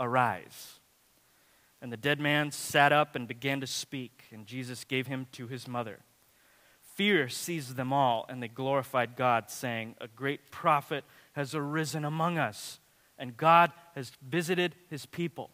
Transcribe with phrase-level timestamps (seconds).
[0.00, 0.80] arise.
[1.82, 5.46] And the dead man sat up and began to speak, and Jesus gave him to
[5.46, 6.00] his mother.
[6.94, 12.36] Fear seized them all, and they glorified God, saying, A great prophet has arisen among
[12.36, 12.80] us,
[13.18, 15.50] and God has visited his people.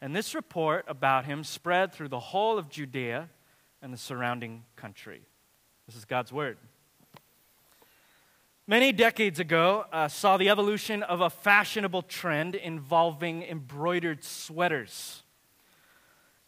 [0.00, 3.30] And this report about him spread through the whole of Judea
[3.80, 5.22] and the surrounding country.
[5.86, 6.58] This is God's word.
[8.66, 15.22] Many decades ago, uh, saw the evolution of a fashionable trend involving embroidered sweaters.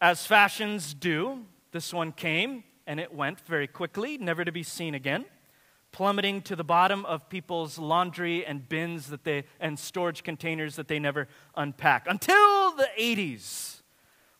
[0.01, 4.95] As fashions do, this one came and it went very quickly, never to be seen
[4.95, 5.25] again,
[5.91, 10.87] plummeting to the bottom of people's laundry and bins that they, and storage containers that
[10.87, 12.07] they never unpack.
[12.09, 13.83] Until the 80s,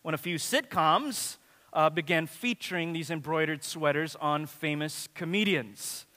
[0.01, 1.37] when a few sitcoms
[1.73, 6.07] uh, began featuring these embroidered sweaters on famous comedians.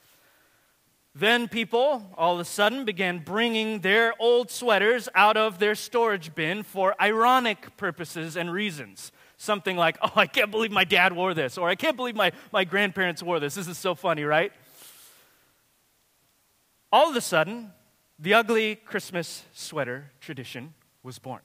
[1.15, 6.35] Then people all of a sudden began bringing their old sweaters out of their storage
[6.35, 9.11] bin for ironic purposes and reasons.
[9.37, 12.31] Something like, oh, I can't believe my dad wore this, or I can't believe my,
[12.53, 13.55] my grandparents wore this.
[13.55, 14.53] This is so funny, right?
[16.93, 17.73] All of a sudden,
[18.19, 21.41] the ugly Christmas sweater tradition was born.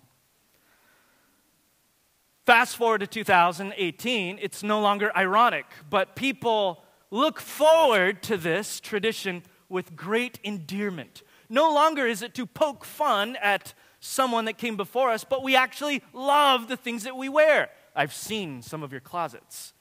[2.46, 9.42] Fast forward to 2018, it's no longer ironic, but people look forward to this tradition
[9.76, 11.22] with great endearment.
[11.50, 15.54] No longer is it to poke fun at someone that came before us, but we
[15.54, 17.70] actually love the things that we wear.
[17.94, 19.74] I've seen some of your closets.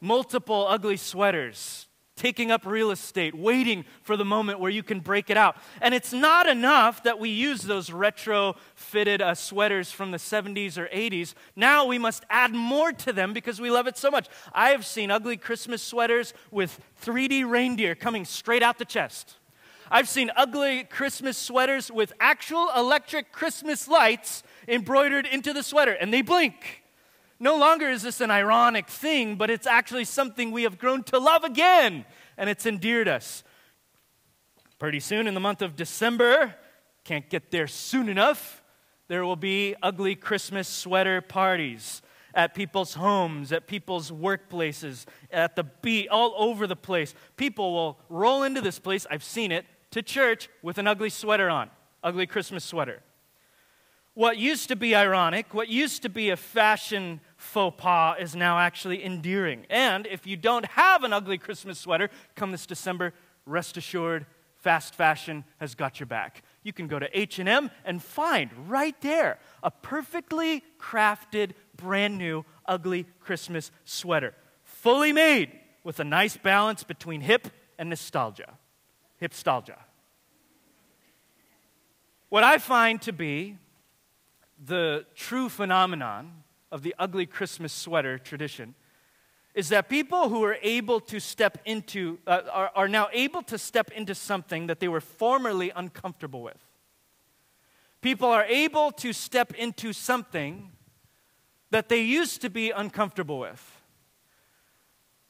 [0.00, 5.30] Multiple ugly sweaters, taking up real estate, waiting for the moment where you can break
[5.30, 5.56] it out.
[5.80, 10.76] And it's not enough that we use those retro fitted uh, sweaters from the 70s
[10.76, 11.34] or 80s.
[11.56, 14.28] Now we must add more to them because we love it so much.
[14.52, 19.36] I have seen ugly Christmas sweaters with 3D reindeer coming straight out the chest.
[19.90, 26.12] I've seen ugly Christmas sweaters with actual electric Christmas lights embroidered into the sweater, and
[26.12, 26.81] they blink.
[27.42, 31.18] No longer is this an ironic thing, but it's actually something we have grown to
[31.18, 32.04] love again,
[32.36, 33.42] and it's endeared us.
[34.78, 36.54] Pretty soon, in the month of December,
[37.02, 38.62] can't get there soon enough,
[39.08, 42.00] there will be ugly Christmas sweater parties
[42.32, 47.12] at people's homes, at people's workplaces, at the beach, all over the place.
[47.36, 51.50] People will roll into this place, I've seen it, to church with an ugly sweater
[51.50, 51.70] on,
[52.04, 53.02] ugly Christmas sweater.
[54.14, 58.58] What used to be ironic, what used to be a fashion faux pas is now
[58.58, 59.66] actually endearing.
[59.68, 63.12] And if you don't have an ugly Christmas sweater come this December,
[63.44, 64.26] rest assured,
[64.56, 66.42] fast fashion has got your back.
[66.62, 73.06] You can go to H&M and find right there a perfectly crafted brand new ugly
[73.20, 75.50] Christmas sweater, fully made
[75.82, 78.56] with a nice balance between hip and nostalgia.
[79.18, 79.78] Hip nostalgia.
[82.28, 83.58] What I find to be
[84.64, 88.74] the true phenomenon of the ugly Christmas sweater tradition
[89.54, 93.58] is that people who are able to step into, uh, are, are now able to
[93.58, 96.56] step into something that they were formerly uncomfortable with.
[98.00, 100.70] People are able to step into something
[101.70, 103.82] that they used to be uncomfortable with.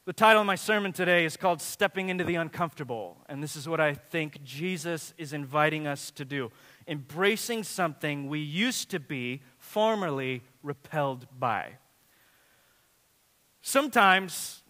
[0.05, 3.17] The title of my sermon today is called Stepping into the Uncomfortable.
[3.29, 6.51] And this is what I think Jesus is inviting us to do
[6.85, 11.73] embracing something we used to be formerly repelled by.
[13.61, 14.63] Sometimes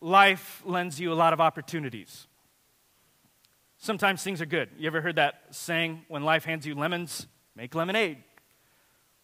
[0.00, 2.26] life lends you a lot of opportunities.
[3.78, 4.68] Sometimes things are good.
[4.78, 7.26] You ever heard that saying, when life hands you lemons,
[7.56, 8.18] make lemonade?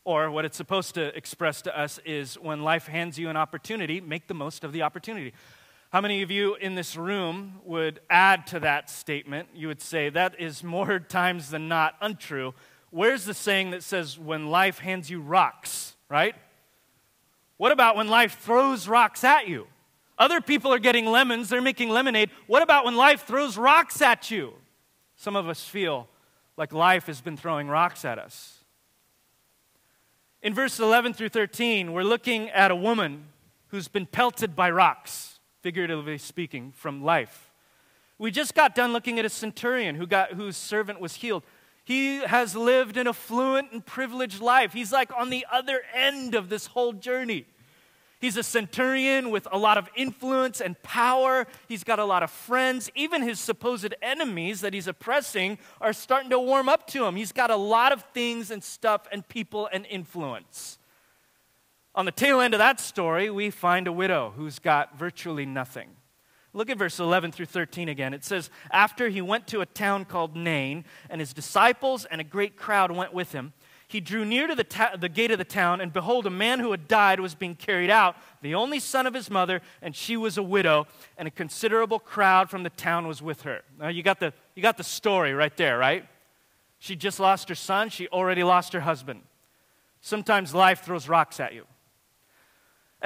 [0.04, 4.00] Or what it's supposed to express to us is, when life hands you an opportunity,
[4.00, 5.32] make the most of the opportunity.
[5.90, 9.48] How many of you in this room would add to that statement?
[9.54, 12.54] You would say, that is more times than not untrue.
[12.90, 15.95] Where's the saying that says, when life hands you rocks?
[16.08, 16.34] Right?
[17.56, 19.66] What about when life throws rocks at you?
[20.18, 22.30] Other people are getting lemons, they're making lemonade.
[22.46, 24.54] What about when life throws rocks at you?
[25.16, 26.08] Some of us feel
[26.56, 28.64] like life has been throwing rocks at us.
[30.42, 33.24] In verses 11 through 13, we're looking at a woman
[33.68, 37.50] who's been pelted by rocks, figuratively speaking, from life.
[38.18, 41.42] We just got done looking at a centurion who got, whose servant was healed.
[41.86, 44.72] He has lived an affluent and privileged life.
[44.72, 47.46] He's like on the other end of this whole journey.
[48.20, 51.46] He's a centurion with a lot of influence and power.
[51.68, 52.90] He's got a lot of friends.
[52.96, 57.14] Even his supposed enemies that he's oppressing are starting to warm up to him.
[57.14, 60.78] He's got a lot of things and stuff and people and influence.
[61.94, 65.90] On the tail end of that story, we find a widow who's got virtually nothing.
[66.56, 68.14] Look at verse 11 through 13 again.
[68.14, 72.24] It says, After he went to a town called Nain, and his disciples and a
[72.24, 73.52] great crowd went with him,
[73.86, 76.60] he drew near to the, ta- the gate of the town, and behold, a man
[76.60, 80.16] who had died was being carried out, the only son of his mother, and she
[80.16, 80.86] was a widow,
[81.18, 83.60] and a considerable crowd from the town was with her.
[83.78, 86.08] Now, you got the, you got the story right there, right?
[86.78, 89.24] She just lost her son, she already lost her husband.
[90.00, 91.66] Sometimes life throws rocks at you.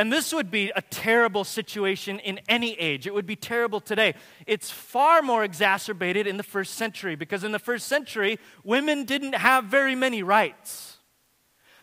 [0.00, 3.06] And this would be a terrible situation in any age.
[3.06, 4.14] It would be terrible today.
[4.47, 9.35] It's far more exacerbated in the first century because in the first century, women didn't
[9.35, 10.97] have very many rights.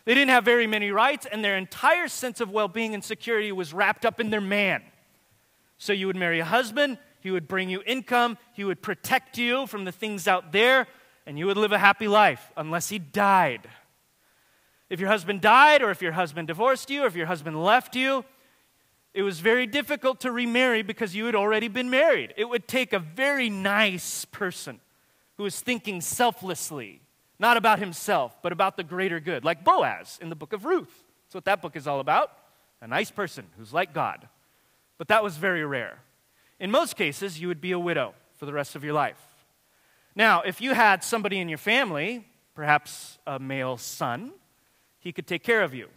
[0.04, 3.52] They didn't have very many rights, and their entire sense of well being and security
[3.52, 4.82] was wrapped up in their man.
[5.76, 9.68] So you would marry a husband, he would bring you income, he would protect you
[9.68, 10.88] from the things out there,
[11.24, 13.68] and you would live a happy life unless he died.
[14.90, 17.94] If your husband died, or if your husband divorced you, or if your husband left
[17.94, 18.24] you,
[19.14, 22.34] it was very difficult to remarry because you had already been married.
[22.36, 24.80] It would take a very nice person
[25.36, 27.00] who was thinking selflessly,
[27.38, 31.04] not about himself, but about the greater good, like Boaz in the book of Ruth.
[31.26, 32.32] That's what that book is all about.
[32.80, 34.28] A nice person who's like God.
[34.98, 35.98] But that was very rare.
[36.60, 39.20] In most cases, you would be a widow for the rest of your life.
[40.14, 44.32] Now, if you had somebody in your family, perhaps a male son,
[44.98, 45.88] he could take care of you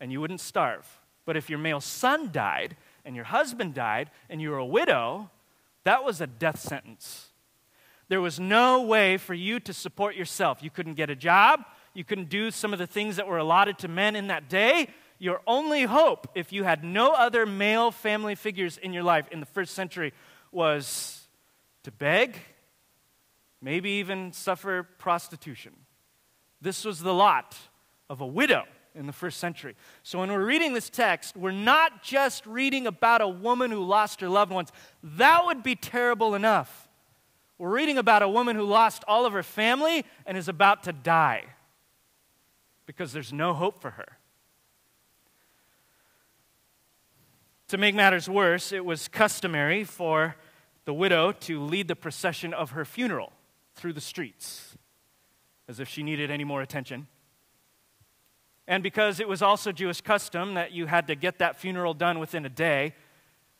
[0.00, 0.86] and you wouldn't starve.
[1.24, 5.30] But if your male son died and your husband died and you were a widow,
[5.84, 7.28] that was a death sentence.
[8.08, 10.62] There was no way for you to support yourself.
[10.62, 13.78] You couldn't get a job, you couldn't do some of the things that were allotted
[13.78, 14.88] to men in that day.
[15.18, 19.40] Your only hope, if you had no other male family figures in your life in
[19.40, 20.14] the first century,
[20.52, 21.26] was
[21.82, 22.36] to beg,
[23.60, 25.72] maybe even suffer prostitution.
[26.60, 27.56] This was the lot
[28.08, 28.64] of a widow
[28.94, 29.76] in the first century.
[30.02, 34.20] So when we're reading this text, we're not just reading about a woman who lost
[34.20, 34.72] her loved ones.
[35.02, 36.88] That would be terrible enough.
[37.58, 40.92] We're reading about a woman who lost all of her family and is about to
[40.92, 41.44] die
[42.86, 44.18] because there's no hope for her.
[47.68, 50.36] To make matters worse, it was customary for
[50.86, 53.32] the widow to lead the procession of her funeral
[53.74, 54.76] through the streets,
[55.68, 57.08] as if she needed any more attention.
[58.68, 62.18] And because it was also Jewish custom that you had to get that funeral done
[62.18, 62.94] within a day,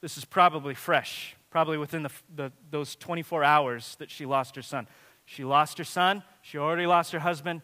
[0.02, 4.62] this is probably fresh, probably within the, the, those 24 hours that she lost her
[4.62, 4.86] son.
[5.24, 7.62] She lost her son, she already lost her husband,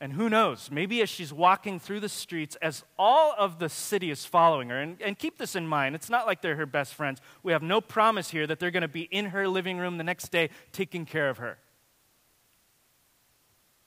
[0.00, 4.10] and who knows, maybe as she's walking through the streets, as all of the city
[4.10, 6.92] is following her, and, and keep this in mind, it's not like they're her best
[6.94, 7.20] friends.
[7.42, 10.04] We have no promise here that they're going to be in her living room the
[10.04, 11.56] next day taking care of her.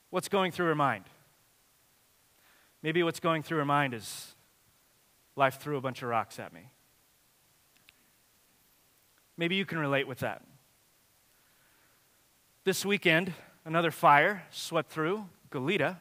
[0.09, 1.03] What's going through her mind?
[2.83, 4.35] Maybe what's going through her mind is
[5.35, 6.71] life threw a bunch of rocks at me.
[9.37, 10.41] Maybe you can relate with that.
[12.63, 13.33] This weekend,
[13.65, 15.97] another fire swept through Goleta,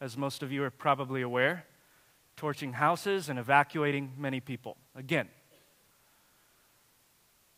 [0.00, 1.64] as most of you are probably aware,
[2.36, 4.76] torching houses and evacuating many people.
[4.94, 5.28] Again,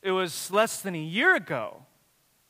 [0.03, 1.85] it was less than a year ago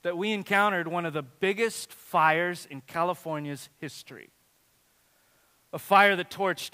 [0.03, 4.31] that we encountered one of the biggest fires in California's history
[5.73, 6.73] a fire that torched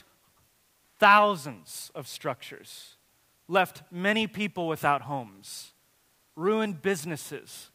[0.99, 2.97] thousands of structures,
[3.49, 5.73] left many people without homes,
[6.37, 7.71] ruined businesses.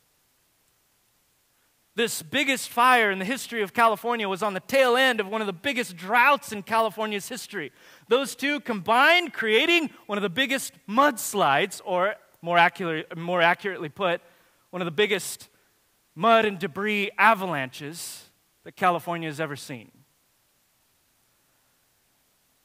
[1.95, 5.41] This biggest fire in the history of California was on the tail end of one
[5.41, 7.73] of the biggest droughts in California's history.
[8.07, 14.21] Those two combined, creating one of the biggest mudslides, or more, accurate, more accurately put,
[14.69, 15.49] one of the biggest
[16.15, 18.29] mud and debris avalanches
[18.63, 19.91] that California has ever seen.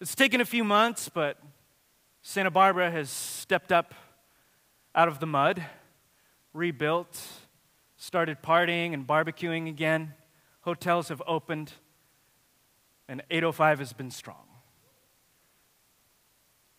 [0.05, 1.39] It's taken a few months, but
[2.21, 3.95] Santa Barbara has stepped up
[4.95, 5.65] out of the mud,
[6.53, 7.19] rebuilt,
[7.97, 10.13] started partying and barbecuing again.
[10.61, 11.73] Hotels have opened,
[13.09, 14.45] and 805 has been strong.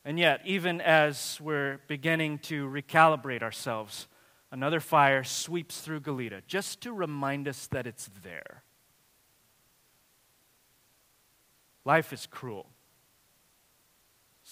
[0.04, 4.08] And yet, even as we're beginning to recalibrate ourselves,
[4.52, 8.62] another fire sweeps through Goleta just to remind us that it's there.
[11.86, 12.68] Life is cruel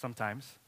[0.04, 0.58] sometimes.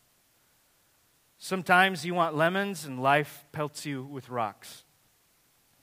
[1.36, 4.84] Sometimes you want lemons and life pelts you with rocks.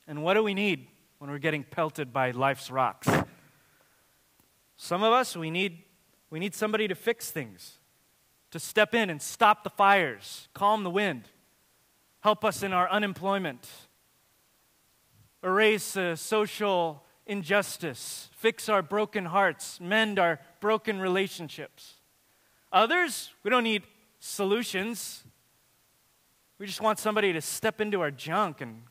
[0.08, 0.88] And what do we need
[1.20, 3.08] when we're getting pelted by life's rocks.
[4.76, 5.84] Some of us, we need,
[6.32, 7.78] we need somebody to fix things,
[8.50, 11.30] to step in and stop the fires, calm the wind,
[12.22, 13.70] help us in our unemployment,
[15.44, 21.98] erase uh, social injustice, fix our broken hearts, mend our broken relationships.
[22.74, 23.84] Others, we don't need
[24.20, 25.24] solutions.
[26.58, 28.82] We just want somebody to step into our junk and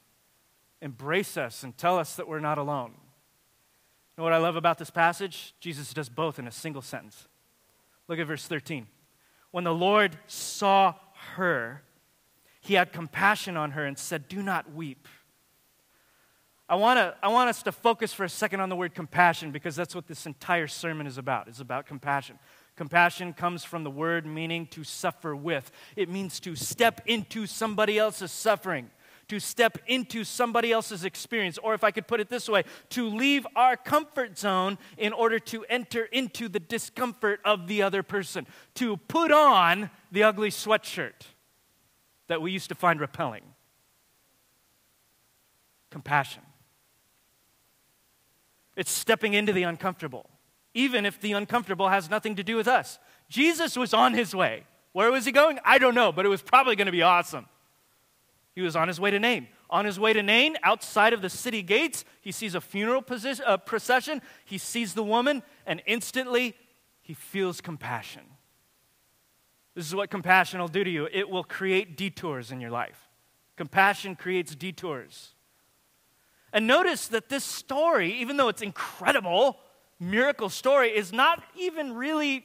[0.81, 2.93] embrace us and tell us that we're not alone.
[2.93, 5.55] You know what I love about this passage?
[5.59, 7.27] Jesus does both in a single sentence.
[8.07, 8.87] Look at verse 13.
[9.51, 10.95] When the Lord saw
[11.37, 11.83] her,
[12.61, 15.09] he had compassion on her and said, Do not weep.
[16.69, 19.75] I, wanna, I want us to focus for a second on the word compassion because
[19.75, 21.49] that's what this entire sermon is about.
[21.49, 22.39] It's about compassion.
[22.77, 25.71] Compassion comes from the word meaning to suffer with.
[25.95, 28.91] It means to step into somebody else's suffering,
[29.29, 31.59] to step into somebody else's experience.
[31.59, 35.39] Or if I could put it this way, to leave our comfort zone in order
[35.39, 41.27] to enter into the discomfort of the other person, to put on the ugly sweatshirt
[42.29, 43.43] that we used to find repelling.
[45.91, 46.43] Compassion.
[48.77, 50.31] It's stepping into the uncomfortable,
[50.75, 52.99] even if the uncomfortable has nothing to do with us.
[53.29, 54.65] Jesus was on his way.
[54.93, 55.59] Where was he going?
[55.65, 57.47] I don't know, but it was probably going to be awesome.
[58.55, 59.49] He was on his way to Nain.
[59.71, 63.45] On his way to Nain, outside of the city gates, he sees a funeral position,
[63.49, 64.21] uh, procession.
[64.45, 66.55] He sees the woman, and instantly
[67.01, 68.23] he feels compassion.
[69.75, 73.09] This is what compassion will do to you it will create detours in your life.
[73.57, 75.35] Compassion creates detours.
[76.53, 79.59] And notice that this story, even though it's incredible,
[80.03, 82.45] miracle story, is not even really,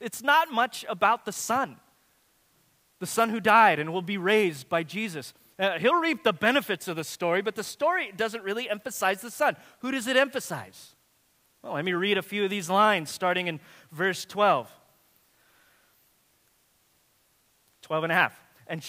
[0.00, 1.76] it's not much about the son.
[2.98, 5.32] The son who died and will be raised by Jesus.
[5.58, 9.30] Uh, he'll reap the benefits of the story, but the story doesn't really emphasize the
[9.30, 9.56] son.
[9.80, 10.94] Who does it emphasize?
[11.62, 14.70] Well, let me read a few of these lines starting in verse 12.
[17.82, 18.40] 12 and a half.
[18.66, 18.84] And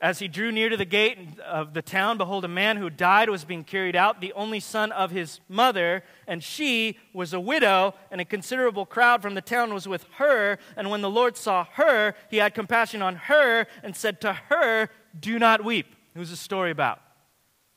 [0.00, 3.28] as he drew near to the gate of the town, behold, a man who died
[3.28, 7.94] was being carried out, the only son of his mother, and she was a widow,
[8.10, 10.58] and a considerable crowd from the town was with her.
[10.74, 14.88] And when the Lord saw her, he had compassion on her and said to her,
[15.18, 15.94] Do not weep.
[16.14, 17.00] Who's the story about?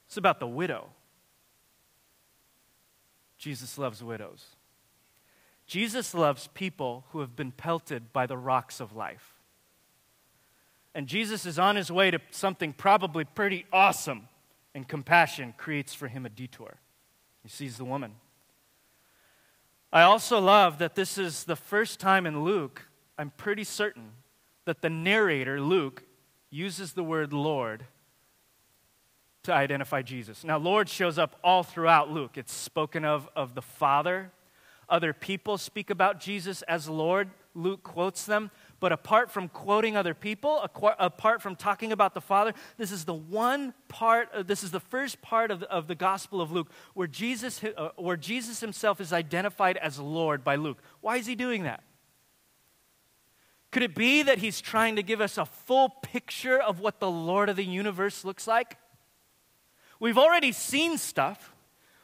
[0.07, 0.91] It's about the widow.
[3.37, 4.55] Jesus loves widows.
[5.67, 9.32] Jesus loves people who have been pelted by the rocks of life.
[10.95, 14.27] And Jesus is on his way to something probably pretty awesome,
[14.75, 16.75] and compassion creates for him a detour.
[17.41, 18.13] He sees the woman.
[19.91, 24.11] I also love that this is the first time in Luke, I'm pretty certain,
[24.65, 26.03] that the narrator, Luke,
[26.49, 27.85] uses the word Lord
[29.43, 30.43] to identify Jesus.
[30.43, 32.37] Now, Lord shows up all throughout Luke.
[32.37, 34.31] It's spoken of of the Father.
[34.87, 37.29] Other people speak about Jesus as Lord.
[37.53, 38.51] Luke quotes them.
[38.83, 40.59] But apart from quoting other people,
[40.99, 44.81] apart from talking about the Father, this is the one part, uh, this is the
[44.81, 48.99] first part of the, of the Gospel of Luke where Jesus, uh, where Jesus himself
[48.99, 50.79] is identified as Lord by Luke.
[50.99, 51.81] Why is he doing that?
[53.71, 57.09] Could it be that he's trying to give us a full picture of what the
[57.09, 58.75] Lord of the universe looks like?
[59.97, 61.53] We've already seen stuff.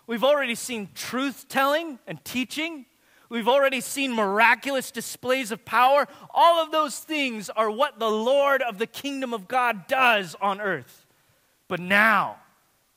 [0.07, 2.85] We've already seen truth telling and teaching.
[3.29, 6.07] We've already seen miraculous displays of power.
[6.31, 10.59] All of those things are what the Lord of the kingdom of God does on
[10.59, 11.05] earth.
[11.67, 12.37] But now,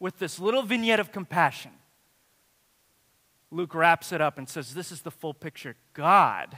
[0.00, 1.72] with this little vignette of compassion,
[3.50, 5.76] Luke wraps it up and says, This is the full picture.
[5.92, 6.56] God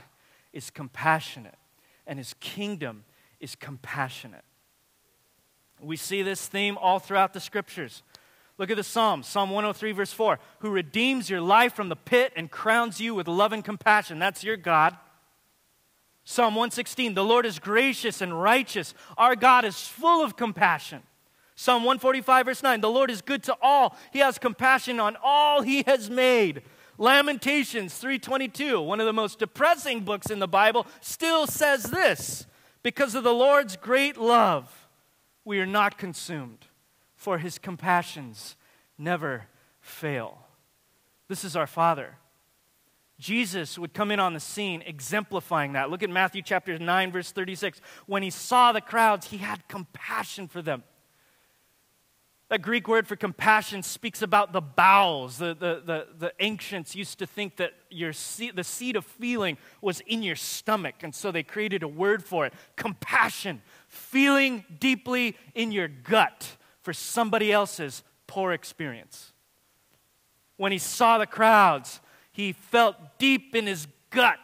[0.53, 1.57] is compassionate,
[2.07, 3.03] and his kingdom
[3.41, 4.45] is compassionate.
[5.81, 8.01] We see this theme all throughout the scriptures.
[8.57, 12.31] Look at the Psalm, Psalm 103, verse 4, who redeems your life from the pit
[12.35, 14.17] and crowns you with love and compassion.
[14.17, 14.95] That's your God.
[16.23, 18.93] Psalm 116, the Lord is gracious and righteous.
[19.17, 21.03] Our God is full of compassion.
[21.55, 23.95] Psalm 145, verse 9, the Lord is good to all.
[24.11, 26.63] He has compassion on all he has made.
[26.97, 32.45] Lamentations 3:22, one of the most depressing books in the Bible, still says this,
[32.83, 34.87] because of the Lord's great love,
[35.43, 36.67] we are not consumed
[37.25, 38.55] for his compassions
[38.99, 39.45] never
[39.81, 40.45] fail.
[41.27, 42.17] This is our Father.
[43.17, 45.89] Jesus would come in on the scene exemplifying that.
[45.89, 47.81] Look at Matthew chapter 9, verse 36.
[48.05, 50.83] When he saw the crowds, he had compassion for them.
[52.49, 55.39] That Greek word for compassion speaks about the bowels.
[55.39, 58.11] The, the, the, the ancients used to think that your
[58.53, 62.45] the seed of feeling was in your stomach, and so they created a word for
[62.45, 69.33] it compassion, feeling deeply in your gut for somebody else's poor experience.
[70.57, 71.99] when he saw the crowds,
[72.31, 74.37] he felt deep in his gut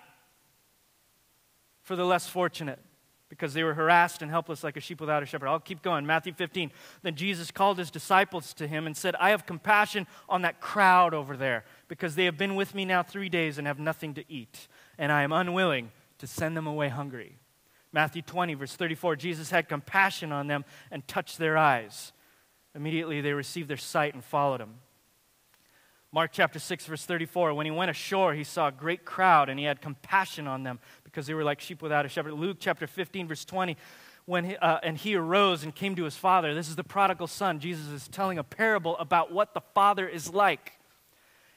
[1.83, 2.79] for the less fortunate
[3.29, 5.47] because they were harassed and helpless like a sheep without a shepherd.
[5.47, 6.05] I'll keep going.
[6.05, 6.71] Matthew 15.
[7.03, 11.13] Then Jesus called his disciples to him and said, I have compassion on that crowd
[11.13, 14.29] over there because they have been with me now three days and have nothing to
[14.29, 14.67] eat,
[14.97, 17.37] and I am unwilling to send them away hungry.
[17.93, 22.11] Matthew 20, verse 34 Jesus had compassion on them and touched their eyes.
[22.75, 24.75] Immediately they received their sight and followed him.
[26.13, 29.57] Mark chapter 6, verse 34 when he went ashore, he saw a great crowd and
[29.57, 32.33] he had compassion on them because they were like sheep without a shepherd.
[32.33, 33.77] Luke chapter 15, verse 20
[34.25, 36.53] when he, uh, and he arose and came to his father.
[36.53, 37.59] This is the prodigal son.
[37.59, 40.73] Jesus is telling a parable about what the father is like.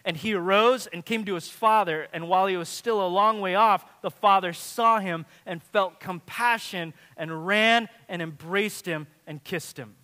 [0.04, 3.40] And he arose and came to his father, and while he was still a long
[3.40, 9.42] way off, the father saw him and felt compassion and ran and embraced him and
[9.42, 9.94] kissed him.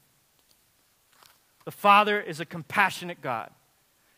[1.64, 3.50] The father is a compassionate God.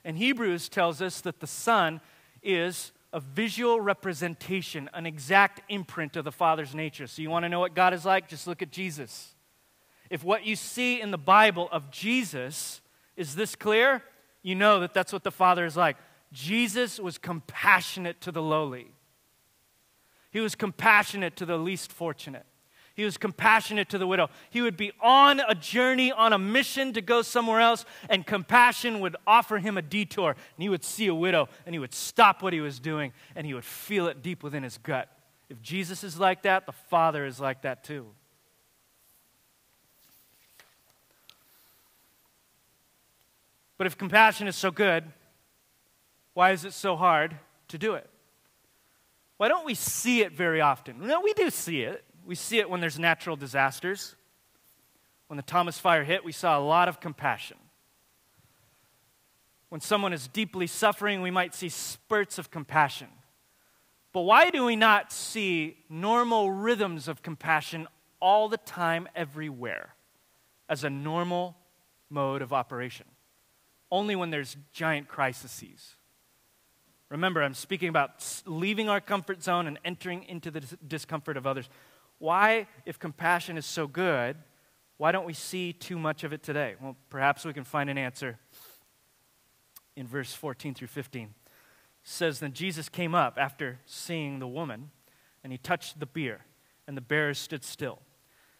[0.04, 2.00] And Hebrews tells us that the Son
[2.42, 7.06] is a visual representation, an exact imprint of the Father's nature.
[7.06, 8.28] So, you want to know what God is like?
[8.28, 9.34] Just look at Jesus.
[10.10, 12.80] If what you see in the Bible of Jesus
[13.16, 14.02] is this clear,
[14.42, 15.96] you know that that's what the Father is like.
[16.32, 18.88] Jesus was compassionate to the lowly,
[20.30, 22.46] He was compassionate to the least fortunate.
[22.94, 24.28] He was compassionate to the widow.
[24.50, 29.00] He would be on a journey, on a mission to go somewhere else, and compassion
[29.00, 30.30] would offer him a detour.
[30.30, 33.46] And he would see a widow, and he would stop what he was doing, and
[33.46, 35.08] he would feel it deep within his gut.
[35.48, 38.06] If Jesus is like that, the Father is like that too.
[43.78, 45.04] But if compassion is so good,
[46.34, 47.36] why is it so hard
[47.68, 48.08] to do it?
[49.38, 51.04] Why don't we see it very often?
[51.04, 52.04] No, we do see it.
[52.24, 54.14] We see it when there's natural disasters.
[55.26, 57.56] When the Thomas fire hit, we saw a lot of compassion.
[59.70, 63.08] When someone is deeply suffering, we might see spurts of compassion.
[64.12, 67.88] But why do we not see normal rhythms of compassion
[68.20, 69.94] all the time, everywhere,
[70.68, 71.56] as a normal
[72.10, 73.06] mode of operation?
[73.90, 75.96] Only when there's giant crises.
[77.08, 81.68] Remember, I'm speaking about leaving our comfort zone and entering into the discomfort of others.
[82.22, 84.36] Why, if compassion is so good,
[84.96, 86.76] why don't we see too much of it today?
[86.80, 88.38] Well, perhaps we can find an answer
[89.96, 91.22] in verse 14 through 15.
[91.24, 91.32] It
[92.04, 94.92] says, Then Jesus came up after seeing the woman,
[95.42, 96.42] and he touched the bier,
[96.86, 97.98] and the bearers stood still.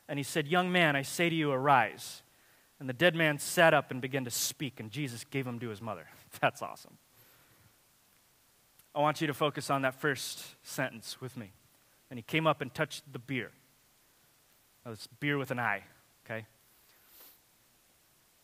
[0.09, 2.25] And he said, Young man, I say to you, arise.
[2.81, 5.68] And the dead man sat up and began to speak, and Jesus gave him to
[5.68, 6.09] his mother.
[6.40, 6.98] That's awesome.
[8.92, 11.53] I want you to focus on that first sentence with me
[12.12, 13.51] and he came up and touched the bier.
[14.85, 15.83] Now, it's bier with an eye,
[16.27, 16.44] okay?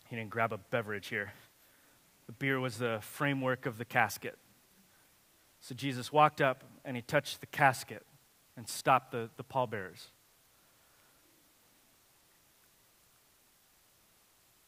[0.08, 1.34] He didn't grab a beverage here.
[2.24, 4.38] The bier was the framework of the casket.
[5.60, 8.06] So Jesus walked up and he touched the casket
[8.56, 10.06] and stopped the, the pallbearers.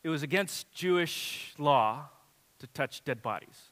[0.04, 2.10] It was against Jewish law
[2.58, 3.69] to touch dead bodies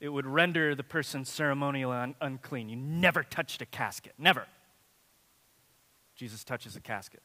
[0.00, 2.68] it would render the person ceremonially un- unclean.
[2.68, 4.12] You never touched a casket.
[4.18, 4.46] Never.
[6.14, 7.22] Jesus touches a casket.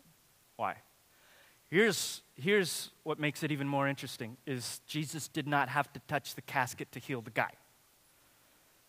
[0.55, 0.77] Why?
[1.69, 6.35] Here's, here's what makes it even more interesting is Jesus did not have to touch
[6.35, 7.49] the casket to heal the guy.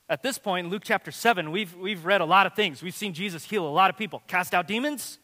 [0.09, 2.83] At this point, in Luke chapter 7, we've, we've read a lot of things.
[2.83, 5.18] We've seen Jesus heal a lot of people, cast out demons,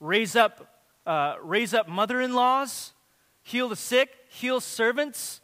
[0.00, 2.94] raise up, uh, raise up mother in laws,
[3.42, 5.42] heal the sick, heal servants,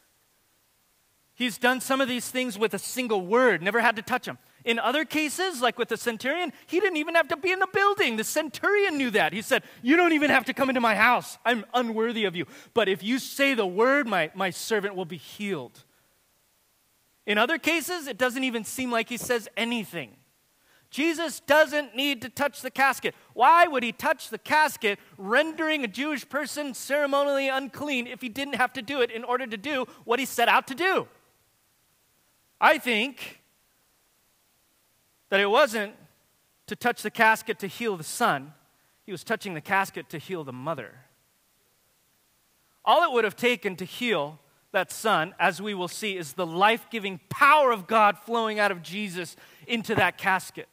[1.43, 4.39] He's done some of these things with a single word, never had to touch them.
[4.65, 7.67] In other cases, like with the centurion, he didn't even have to be in the
[7.67, 8.17] building.
[8.17, 9.33] The centurion knew that.
[9.33, 11.39] He said, You don't even have to come into my house.
[11.45, 12.47] I'm unworthy of you.
[12.75, 15.83] But if you say the word, my, my servant will be healed.
[17.27, 20.11] In other cases, it doesn't even seem like he says anything.
[20.91, 23.17] Jesus doesn't need to touch the casket.
[23.35, 28.55] Why would he touch the casket, rendering a Jewish person ceremonially unclean, if he didn't
[28.55, 31.09] have to do it in order to do what he set out to do?
[32.63, 33.41] I think
[35.31, 35.95] that it wasn't
[36.69, 38.55] to touch the casket to heal the son,
[39.05, 40.93] he was touching the casket to heal the mother.
[42.85, 44.39] All it would have taken to heal
[44.71, 48.71] that son, as we will see, is the life giving power of God flowing out
[48.71, 49.35] of Jesus
[49.67, 50.69] into that casket.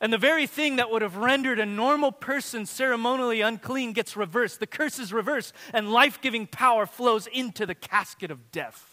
[0.00, 4.58] And the very thing that would have rendered a normal person ceremonially unclean gets reversed.
[4.58, 8.89] The curse is reversed, and life giving power flows into the casket of death.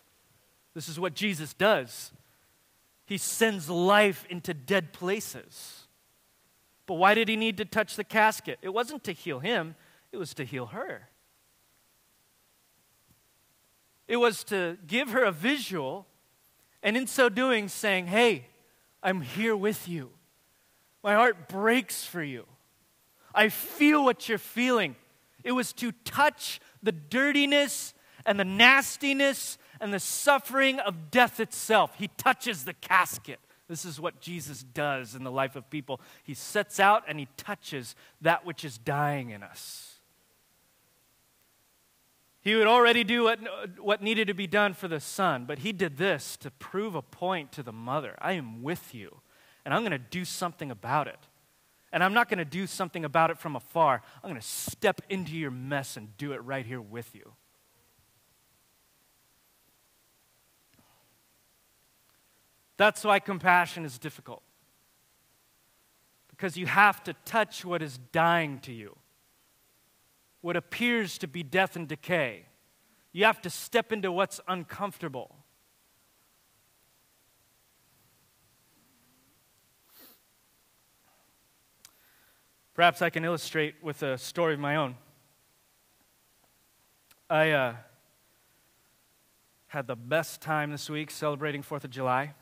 [0.78, 2.12] This is what Jesus does.
[3.08, 5.88] He sends life into dead places.
[6.86, 8.60] But why did he need to touch the casket?
[8.62, 9.74] It wasn't to heal him,
[10.12, 11.10] it was to heal her.
[14.08, 16.06] It was to give her a visual,
[16.84, 18.46] and in so doing, saying, Hey,
[19.02, 20.12] I'm here with you.
[21.02, 22.46] My heart breaks for you.
[23.34, 24.96] I feel what you're feeling.
[25.44, 27.96] It was to touch the dirtiness
[28.28, 31.96] and the nastiness and the suffering of death itself.
[31.98, 33.40] He touches the casket.
[33.68, 36.00] This is what Jesus does in the life of people.
[36.24, 39.96] He sets out and he touches that which is dying in us.
[42.42, 43.40] He would already do what,
[43.78, 47.02] what needed to be done for the son, but he did this to prove a
[47.02, 48.16] point to the mother.
[48.20, 49.18] I am with you,
[49.66, 51.20] and I'm going to do something about it.
[51.92, 54.02] And I'm not going to do something about it from afar.
[54.24, 57.34] I'm going to step into your mess and do it right here with you.
[62.78, 64.44] That's why compassion is difficult.
[66.30, 68.96] Because you have to touch what is dying to you,
[70.42, 72.46] what appears to be death and decay.
[73.12, 75.36] You have to step into what's uncomfortable.
[82.76, 84.96] Perhaps I can illustrate with a story of my own.
[87.28, 87.76] I uh,
[89.66, 92.36] had the best time this week celebrating 4th of July.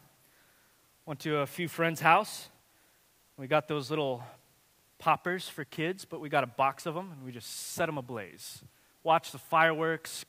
[1.06, 2.50] Went to a few friends' house.
[3.38, 4.24] We got those little
[4.98, 8.00] poppers for kids, but we got a box of them and we just set them
[8.00, 8.64] ablaze.
[9.04, 10.26] Watched the fireworks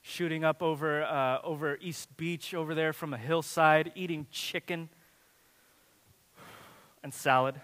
[0.00, 4.88] shooting up over, uh, over East Beach over there from a hillside, eating chicken
[7.02, 7.56] and salad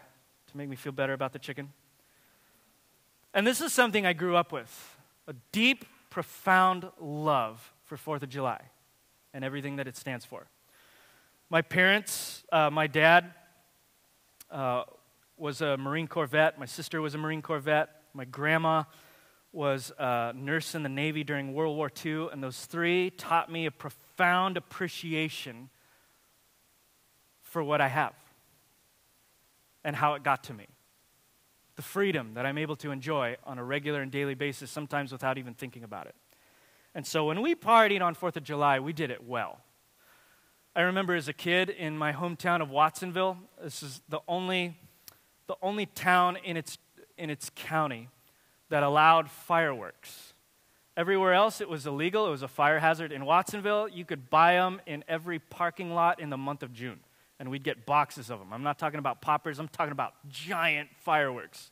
[0.51, 1.73] to make me feel better about the chicken.
[3.33, 8.29] And this is something I grew up with a deep, profound love for 4th of
[8.29, 8.61] July
[9.33, 10.49] and everything that it stands for.
[11.53, 13.35] My parents, uh, my dad
[14.51, 14.85] uh,
[15.37, 16.59] was a Marine Corps vet.
[16.59, 17.91] My sister was a Marine Corps vet.
[18.15, 18.85] My grandma
[19.53, 22.29] was a nurse in the Navy during World War II.
[22.33, 25.69] And those three taught me a profound appreciation
[27.43, 28.15] for what I have
[29.85, 30.69] and how it got to me.
[31.77, 35.37] The freedom that I'm able to enjoy on a regular and daily basis, sometimes without
[35.37, 36.15] even thinking about it.
[36.95, 39.61] And so when we partied on 4th of July, we did it well.
[40.74, 44.74] I remember as a kid in my hometown of Watsonville, this is the only,
[45.46, 46.78] the only town in its,
[47.18, 48.08] in its county
[48.70, 50.32] that allowed fireworks.
[50.96, 52.26] Everywhere else, it was illegal.
[52.26, 53.12] It was a fire hazard.
[53.12, 57.00] In Watsonville, you could buy them in every parking lot in the month of June,
[57.38, 58.50] and we'd get boxes of them.
[58.50, 61.70] I'm not talking about poppers, I'm talking about giant fireworks.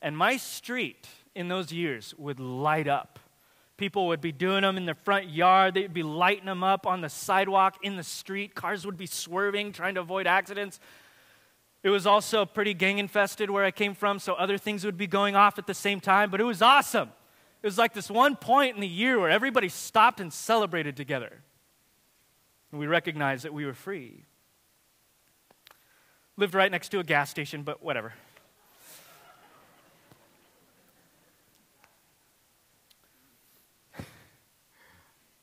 [0.00, 3.18] And my street in those years would light up
[3.82, 5.74] People would be doing them in their front yard.
[5.74, 8.54] They'd be lighting them up on the sidewalk, in the street.
[8.54, 10.78] Cars would be swerving, trying to avoid accidents.
[11.82, 15.08] It was also pretty gang infested where I came from, so other things would be
[15.08, 17.08] going off at the same time, but it was awesome.
[17.60, 21.42] It was like this one point in the year where everybody stopped and celebrated together.
[22.70, 24.26] And we recognized that we were free.
[26.36, 28.12] Lived right next to a gas station, but whatever.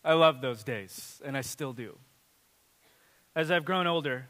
[0.03, 1.97] I love those days, and I still do.
[3.35, 4.27] As I've grown older,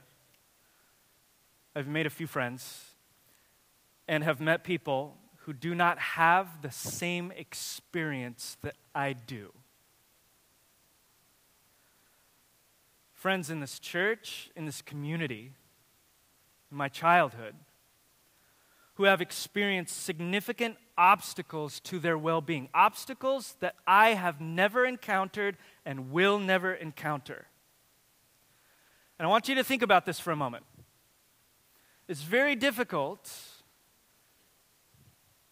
[1.76, 2.86] I've made a few friends
[4.08, 9.54] and have met people who do not have the same experience that I do.
[13.14, 15.54] Friends in this church, in this community,
[16.72, 17.56] in my childhood,
[19.00, 25.56] who have experienced significant obstacles to their well being, obstacles that I have never encountered
[25.86, 27.48] and will never encounter.
[29.18, 30.66] And I want you to think about this for a moment.
[32.10, 33.32] It's very difficult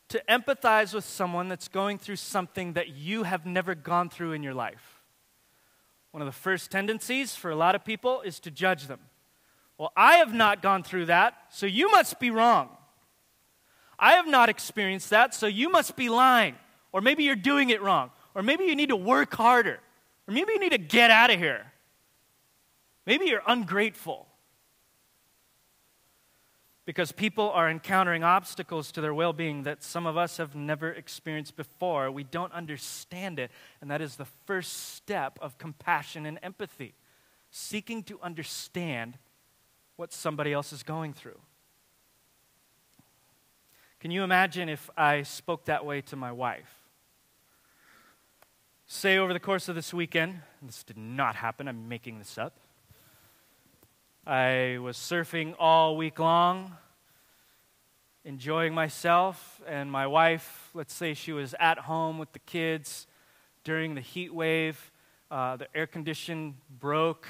[0.09, 4.43] to empathize with someone that's going through something that you have never gone through in
[4.43, 5.01] your life.
[6.11, 8.99] One of the first tendencies for a lot of people is to judge them.
[9.77, 12.76] Well, I have not gone through that, so you must be wrong.
[13.99, 16.55] I have not experienced that, so you must be lying.
[16.91, 18.11] Or maybe you're doing it wrong.
[18.35, 19.79] Or maybe you need to work harder.
[20.27, 21.65] Or maybe you need to get out of here.
[23.05, 24.27] Maybe you're ungrateful.
[26.85, 30.91] Because people are encountering obstacles to their well being that some of us have never
[30.91, 32.09] experienced before.
[32.11, 33.51] We don't understand it.
[33.81, 36.93] And that is the first step of compassion and empathy
[37.49, 39.17] seeking to understand
[39.95, 41.39] what somebody else is going through.
[44.07, 46.73] Can you imagine if I spoke that way to my wife?
[48.85, 52.55] Say over the course of this weekend, this did not happen, I'm making this up.
[54.25, 56.77] I was surfing all week long,
[58.23, 63.07] enjoying myself, and my wife, let's say she was at home with the kids
[63.65, 64.89] during the heat wave,
[65.29, 67.27] uh, the air condition broke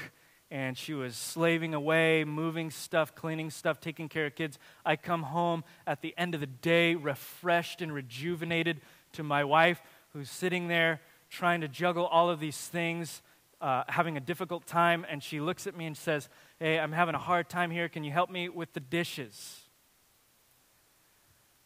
[0.49, 4.57] and she was slaving away, moving stuff, cleaning stuff, taking care of kids.
[4.85, 8.81] I come home at the end of the day, refreshed and rejuvenated,
[9.13, 9.81] to my wife
[10.13, 13.21] who's sitting there trying to juggle all of these things,
[13.59, 16.29] uh, having a difficult time, and she looks at me and says,
[16.59, 17.89] Hey, I'm having a hard time here.
[17.89, 19.61] Can you help me with the dishes?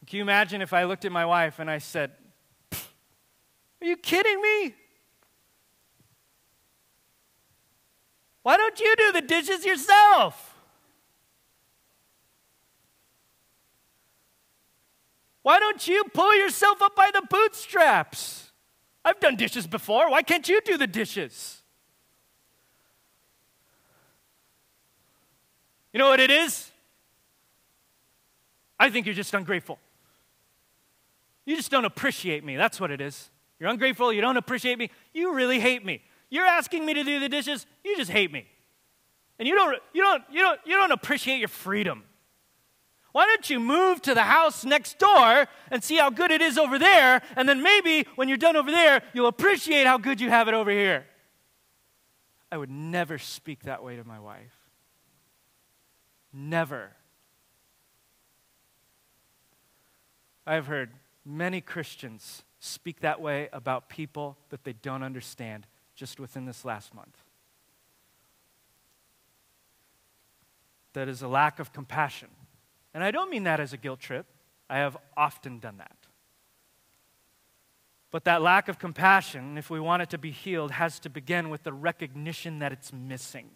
[0.07, 2.11] Can you imagine if I looked at my wife and I said,
[2.71, 4.75] Are you kidding me?
[8.43, 10.55] Why don't you do the dishes yourself?
[15.43, 18.51] Why don't you pull yourself up by the bootstraps?
[19.03, 20.09] I've done dishes before.
[20.09, 21.61] Why can't you do the dishes?
[25.93, 26.71] You know what it is?
[28.79, 29.79] I think you're just ungrateful.
[31.45, 32.55] You just don't appreciate me.
[32.55, 33.29] That's what it is.
[33.59, 34.13] You're ungrateful.
[34.13, 34.89] You don't appreciate me.
[35.13, 36.01] You really hate me.
[36.31, 37.67] You're asking me to do the dishes.
[37.83, 38.47] You just hate me.
[39.37, 42.03] And you don't, you don't, you don't, you don't appreciate your freedom.
[43.11, 46.57] Why don't you move to the house next door and see how good it is
[46.57, 47.21] over there?
[47.35, 50.53] And then maybe when you're done over there, you'll appreciate how good you have it
[50.53, 51.05] over here.
[52.49, 54.53] I would never speak that way to my wife.
[56.31, 56.91] Never.
[60.47, 60.91] I've heard
[61.25, 65.67] many Christians speak that way about people that they don't understand
[66.01, 67.15] just within this last month.
[70.93, 72.29] That is a lack of compassion.
[72.95, 74.25] And I don't mean that as a guilt trip,
[74.67, 75.95] I have often done that.
[78.09, 81.51] But that lack of compassion, if we want it to be healed, has to begin
[81.51, 83.51] with the recognition that it's missing.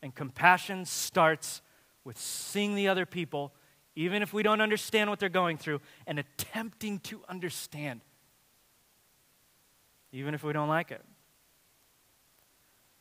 [0.00, 1.60] And compassion starts
[2.04, 3.52] with seeing the other people,
[3.94, 8.00] even if we don't understand what they're going through, and attempting to understand,
[10.10, 11.04] even if we don't like it.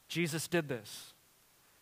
[0.10, 1.14] Jesus did this.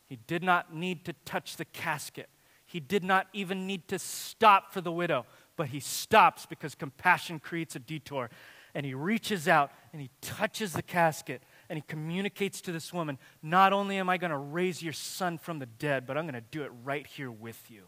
[0.05, 2.29] He did not need to touch the casket
[2.67, 7.39] he did not even need to stop for the widow, but he stops because compassion
[7.39, 8.29] creates a detour.
[8.75, 13.17] And he reaches out and he touches the casket and he communicates to this woman
[13.41, 16.35] Not only am I going to raise your son from the dead, but I'm going
[16.35, 17.83] to do it right here with you.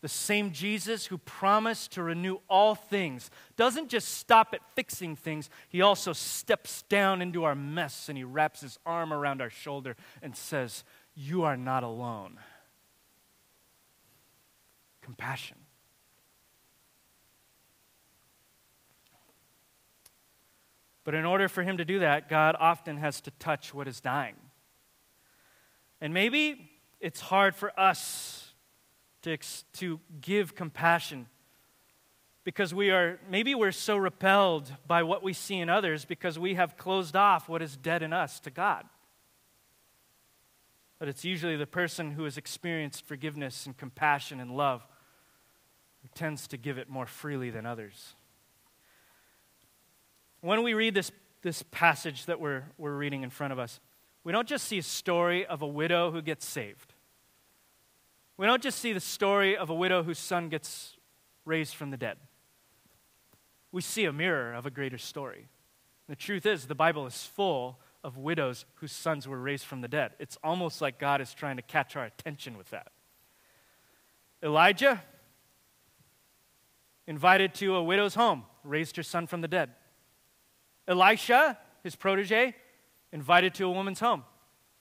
[0.00, 5.50] The same Jesus who promised to renew all things doesn't just stop at fixing things,
[5.68, 9.96] he also steps down into our mess and he wraps his arm around our shoulder
[10.22, 10.84] and says,
[11.14, 12.38] You are not alone
[15.10, 15.56] compassion.
[21.02, 24.00] But in order for him to do that, God often has to touch what is
[24.00, 24.36] dying.
[26.00, 28.39] And maybe it's hard for us
[29.22, 29.36] to,
[29.74, 31.26] to give compassion
[32.44, 36.54] because we are, maybe we're so repelled by what we see in others because we
[36.54, 38.86] have closed off what is dead in us to God.
[40.98, 44.86] But it's usually the person who has experienced forgiveness and compassion and love
[46.02, 48.14] who tends to give it more freely than others.
[50.40, 53.80] When we read this, this passage that we're, we're reading in front of us,
[54.24, 56.89] we don't just see a story of a widow who gets saved.
[58.40, 60.96] We don't just see the story of a widow whose son gets
[61.44, 62.16] raised from the dead.
[63.70, 65.48] We see a mirror of a greater story.
[66.08, 69.88] The truth is, the Bible is full of widows whose sons were raised from the
[69.88, 70.12] dead.
[70.18, 72.92] It's almost like God is trying to catch our attention with that.
[74.42, 75.02] Elijah,
[77.06, 79.68] invited to a widow's home, raised her son from the dead.
[80.88, 82.54] Elisha, his protege,
[83.12, 84.24] invited to a woman's home,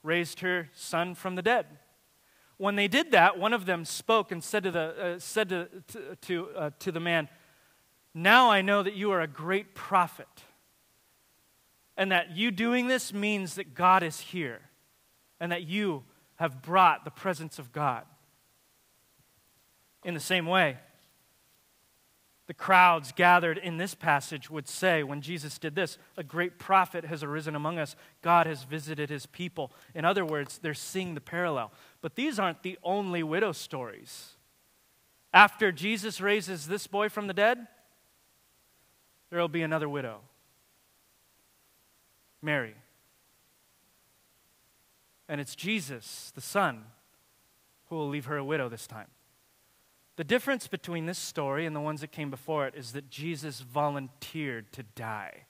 [0.02, 1.66] raised her son from the dead.
[2.60, 4.80] When they did that, one of them spoke and said to the,
[5.16, 7.30] uh, said to, to, to, uh, to the man,
[8.14, 10.28] Now I know that you are a great prophet,
[11.96, 14.60] and that you doing this means that God is here,
[15.40, 16.04] and that you
[16.36, 18.04] have brought the presence of God.
[20.04, 20.80] In the same way,
[22.50, 27.06] the crowds gathered in this passage would say when Jesus did this, a great prophet
[27.06, 27.96] has arisen among us.
[28.24, 29.72] God has visited his people.
[29.94, 31.72] In other words, they're seeing the parallel.
[32.02, 34.32] But these aren't the only widow stories.
[35.32, 37.68] After Jesus raises this boy from the dead,
[39.30, 40.22] there will be another widow
[42.42, 42.74] Mary.
[45.28, 46.86] And it's Jesus, the Son,
[47.90, 49.10] who will leave her a widow this time.
[50.20, 53.62] The difference between this story and the ones that came before it is that Jesus
[53.62, 55.46] volunteered to die.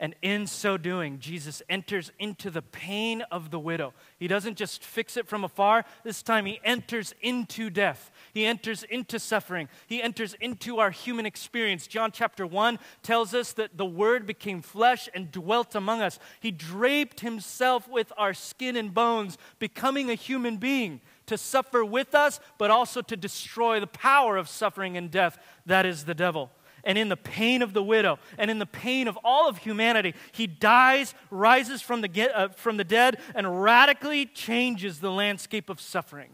[0.00, 3.92] And in so doing, Jesus enters into the pain of the widow.
[4.18, 8.10] He doesn't just fix it from afar, this time he enters into death.
[8.32, 9.68] He enters into suffering.
[9.86, 11.86] He enters into our human experience.
[11.86, 16.18] John chapter 1 tells us that the Word became flesh and dwelt among us.
[16.40, 22.14] He draped himself with our skin and bones, becoming a human being to suffer with
[22.14, 25.38] us, but also to destroy the power of suffering and death.
[25.66, 26.50] That is the devil
[26.84, 30.14] and in the pain of the widow and in the pain of all of humanity,
[30.32, 35.80] he dies, rises from the, uh, from the dead, and radically changes the landscape of
[35.80, 36.30] suffering.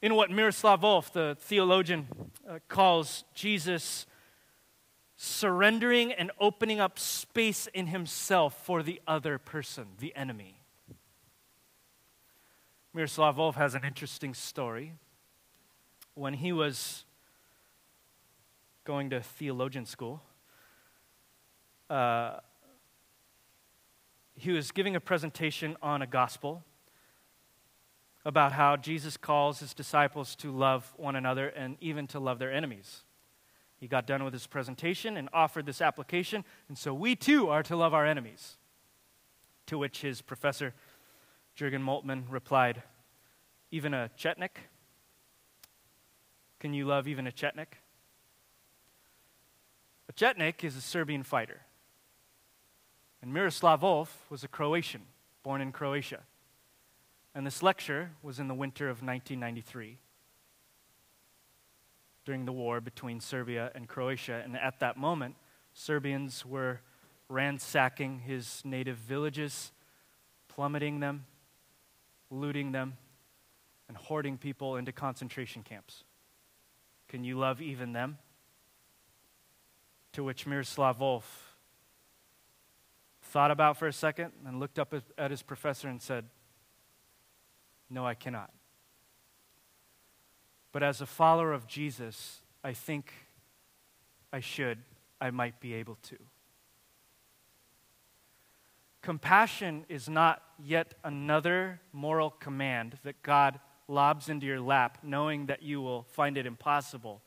[0.00, 2.08] In what Miroslav Volf, the theologian,
[2.48, 4.06] uh, calls Jesus
[5.16, 10.61] surrendering and opening up space in himself for the other person, the enemy.
[12.94, 14.92] Miroslav Volf has an interesting story.
[16.14, 17.04] When he was
[18.84, 20.22] going to theologian school,
[21.88, 22.40] uh,
[24.34, 26.64] he was giving a presentation on a gospel
[28.26, 32.52] about how Jesus calls his disciples to love one another and even to love their
[32.52, 33.04] enemies.
[33.80, 37.62] He got done with his presentation and offered this application, and so we too are
[37.64, 38.58] to love our enemies.
[39.66, 40.74] To which his professor,
[41.54, 42.82] Jurgen Moltmann, replied,
[43.70, 44.68] Even a Chetnik?
[46.60, 47.78] Can you love even a Chetnik?
[50.08, 51.62] A Chetnik is a Serbian fighter.
[53.20, 55.02] And Miroslav Volf was a Croatian,
[55.42, 56.20] born in Croatia.
[57.34, 59.98] And this lecture was in the winter of 1993
[62.24, 64.42] during the war between Serbia and Croatia.
[64.44, 65.36] And at that moment,
[65.72, 66.80] Serbians were
[67.28, 69.72] ransacking his native villages,
[70.48, 71.26] plummeting them,
[72.32, 72.96] looting them,
[73.88, 76.04] and hoarding people into concentration camps.
[77.08, 78.16] Can you love even them?
[80.14, 81.24] To which Miroslav Volf
[83.20, 86.24] thought about for a second and looked up at his professor and said,
[87.90, 88.50] No, I cannot.
[90.72, 93.12] But as a follower of Jesus, I think
[94.32, 94.78] I should,
[95.20, 96.16] I might be able to.
[99.02, 105.62] Compassion is not yet another moral command that God lobs into your lap, knowing that
[105.62, 107.20] you will find it impossible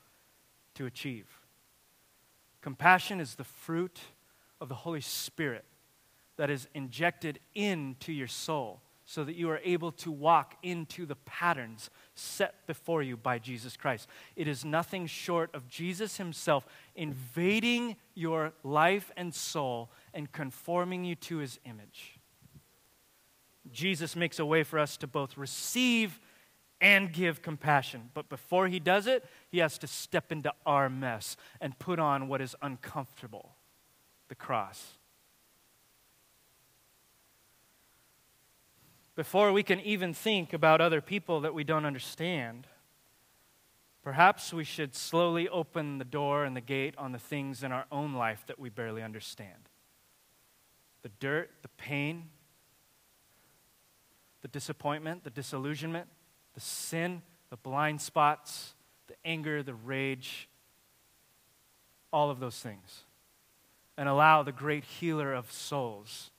[0.76, 1.28] to achieve.
[2.62, 4.00] Compassion is the fruit
[4.62, 5.66] of the Holy Spirit
[6.38, 11.16] that is injected into your soul so that you are able to walk into the
[11.16, 14.08] patterns set before you by Jesus Christ.
[14.36, 21.16] It is nothing short of Jesus Himself invading your life and soul and conforming you
[21.16, 22.20] to His image.
[23.72, 26.20] Jesus makes a way for us to both receive
[26.82, 28.10] and give compassion.
[28.14, 32.28] But before he does it, he has to step into our mess and put on
[32.28, 33.56] what is uncomfortable
[34.28, 34.95] the cross.
[39.16, 42.68] Before we can even think about other people that we don't understand,
[44.04, 47.86] perhaps we should slowly open the door and the gate on the things in our
[47.92, 49.70] own life that we barely understand
[51.02, 52.30] the dirt, the pain,
[54.42, 56.08] the disappointment, the disillusionment
[56.56, 58.74] the sin, the blind spots,
[59.08, 60.50] the anger, the rage,
[62.12, 63.04] all of those things.
[63.98, 66.32] And allow the great healer of souls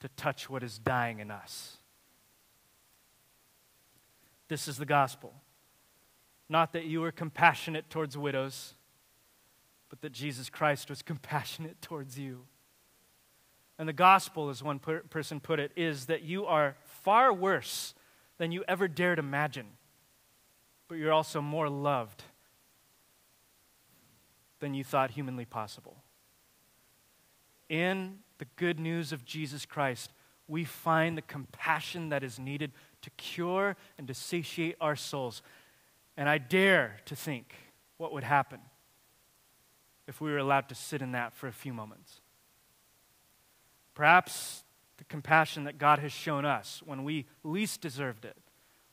[0.00, 1.76] to touch what is dying in us.
[4.54, 5.34] This is the gospel.
[6.48, 8.74] Not that you were compassionate towards widows,
[9.88, 12.44] but that Jesus Christ was compassionate towards you.
[13.80, 17.94] And the gospel, as one per- person put it, is that you are far worse
[18.38, 19.66] than you ever dared imagine.
[20.86, 22.22] But you're also more loved
[24.60, 25.96] than you thought humanly possible.
[27.68, 30.12] In the good news of Jesus Christ,
[30.46, 32.70] we find the compassion that is needed
[33.04, 35.42] to cure and to satiate our souls.
[36.16, 37.54] And I dare to think
[37.98, 38.60] what would happen
[40.06, 42.20] if we were allowed to sit in that for a few moments.
[43.94, 44.64] Perhaps
[44.96, 48.36] the compassion that God has shown us when we least deserved it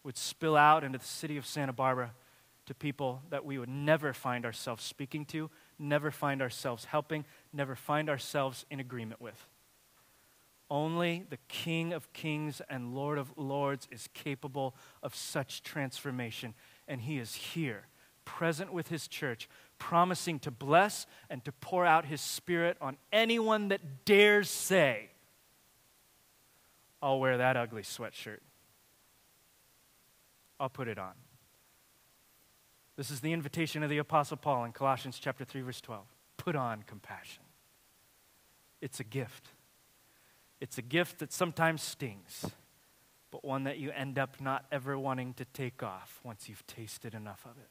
[0.03, 2.11] would spill out into the city of Santa Barbara
[2.65, 5.49] to people that we would never find ourselves speaking to,
[5.79, 9.47] never find ourselves helping, never find ourselves in agreement with.
[10.71, 16.53] Only the King of Kings and Lord of Lords is capable of such transformation,
[16.87, 17.87] and He is here,
[18.23, 23.67] present with His church, promising to bless and to pour out His Spirit on anyone
[23.67, 25.09] that dares say,
[27.01, 28.39] I'll wear that ugly sweatshirt.
[30.57, 31.13] I'll put it on.
[32.95, 36.05] This is the invitation of the Apostle Paul in Colossians chapter 3, verse 12.
[36.37, 37.43] Put on compassion.
[38.79, 39.49] it's a gift.
[40.61, 42.45] It's a gift that sometimes stings,
[43.31, 47.15] but one that you end up not ever wanting to take off once you've tasted
[47.15, 47.67] enough of it.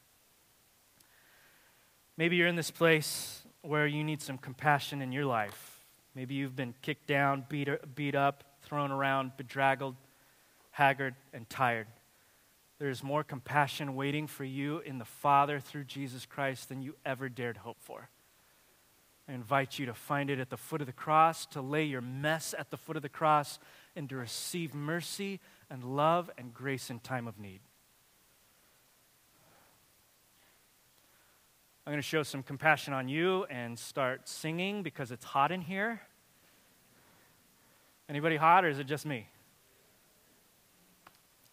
[2.16, 5.78] Maybe you're in this place where you need some compassion in your life.
[6.16, 9.95] Maybe you've been kicked down, beat, er, beat up, thrown around, bedraggled,
[10.72, 11.86] haggard, and tired.
[12.80, 16.97] There is more compassion waiting for you in the Father through Jesus Christ than you
[17.07, 18.09] ever dared hope for.
[19.28, 22.00] I invite you to find it at the foot of the cross, to lay your
[22.00, 23.58] mess at the foot of the cross,
[23.94, 25.40] and to receive mercy
[25.70, 27.60] and love and grace in time of need.
[31.86, 35.60] I'm going to show some compassion on you and start singing because it's hot in
[35.60, 36.00] here.
[38.08, 39.28] Anybody hot, or is it just me?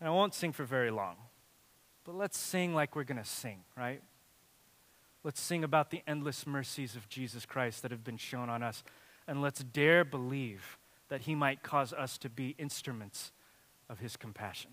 [0.02, 1.16] I won't sing for very long,
[2.04, 4.02] but let's sing like we're going to sing, right?
[5.28, 8.82] Let's sing about the endless mercies of Jesus Christ that have been shown on us,
[9.28, 10.78] and let's dare believe
[11.10, 13.34] that He might cause us to be instruments
[13.90, 14.72] of His compassion.